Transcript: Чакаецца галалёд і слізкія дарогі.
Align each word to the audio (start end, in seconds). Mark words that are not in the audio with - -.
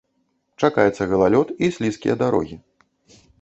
Чакаецца 0.61 1.07
галалёд 1.11 1.47
і 1.67 1.69
слізкія 1.77 2.15
дарогі. 2.23 2.59